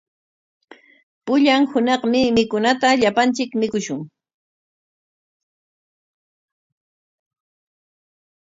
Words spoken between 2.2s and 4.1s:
mikunata llapanchik mikushun.